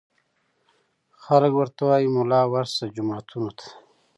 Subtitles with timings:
[1.23, 3.65] خلک ورته وايي ملا ورشه جوماتونو ته